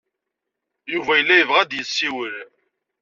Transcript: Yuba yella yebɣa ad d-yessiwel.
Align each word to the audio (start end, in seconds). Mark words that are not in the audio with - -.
Yuba 0.93 1.13
yella 1.17 1.35
yebɣa 1.39 1.59
ad 1.61 1.67
d-yessiwel. 1.69 2.35